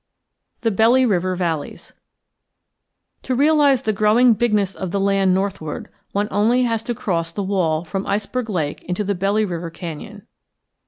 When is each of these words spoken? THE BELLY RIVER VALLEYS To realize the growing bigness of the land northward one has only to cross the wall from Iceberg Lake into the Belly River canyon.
THE 0.61 0.71
BELLY 0.71 1.05
RIVER 1.05 1.35
VALLEYS 1.35 1.93
To 3.21 3.35
realize 3.35 3.83
the 3.83 3.93
growing 3.93 4.33
bigness 4.33 4.73
of 4.73 4.89
the 4.89 4.99
land 4.99 5.35
northward 5.35 5.89
one 6.11 6.25
has 6.25 6.33
only 6.33 6.67
to 6.79 6.95
cross 6.95 7.31
the 7.31 7.43
wall 7.43 7.83
from 7.85 8.07
Iceberg 8.07 8.49
Lake 8.49 8.81
into 8.85 9.03
the 9.03 9.13
Belly 9.13 9.45
River 9.45 9.69
canyon. 9.69 10.25